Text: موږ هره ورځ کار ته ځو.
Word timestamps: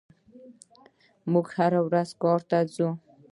موږ 1.31 1.47
هره 1.57 1.79
ورځ 1.87 2.09
کار 2.21 2.41
ته 2.49 2.57
ځو. 2.73 2.89